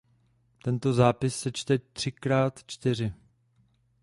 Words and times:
Tento 0.63 0.93
zápis 0.93 1.35
se 1.39 1.51
čte 1.51 1.77
„třikrát 1.79 2.59
čtyři“. 2.65 3.13